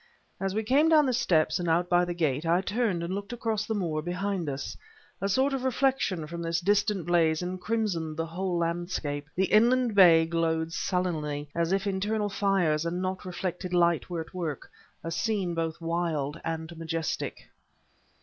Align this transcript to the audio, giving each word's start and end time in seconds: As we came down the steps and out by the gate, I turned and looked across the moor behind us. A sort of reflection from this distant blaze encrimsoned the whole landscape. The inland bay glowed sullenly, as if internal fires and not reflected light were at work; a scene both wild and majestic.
As 0.39 0.55
we 0.55 0.63
came 0.63 0.89
down 0.89 1.05
the 1.05 1.13
steps 1.13 1.59
and 1.59 1.69
out 1.69 1.87
by 1.87 2.05
the 2.05 2.15
gate, 2.15 2.43
I 2.43 2.61
turned 2.61 3.03
and 3.03 3.13
looked 3.13 3.33
across 3.33 3.67
the 3.67 3.75
moor 3.75 4.01
behind 4.01 4.49
us. 4.49 4.75
A 5.21 5.29
sort 5.29 5.53
of 5.53 5.63
reflection 5.63 6.25
from 6.25 6.41
this 6.41 6.59
distant 6.59 7.05
blaze 7.05 7.43
encrimsoned 7.43 8.17
the 8.17 8.25
whole 8.25 8.57
landscape. 8.57 9.27
The 9.35 9.45
inland 9.45 9.93
bay 9.93 10.25
glowed 10.25 10.73
sullenly, 10.73 11.49
as 11.53 11.71
if 11.71 11.85
internal 11.85 12.29
fires 12.29 12.83
and 12.83 12.99
not 12.99 13.25
reflected 13.25 13.75
light 13.75 14.09
were 14.09 14.21
at 14.21 14.33
work; 14.33 14.71
a 15.03 15.11
scene 15.11 15.53
both 15.53 15.79
wild 15.79 16.41
and 16.43 16.75
majestic. 16.79 17.51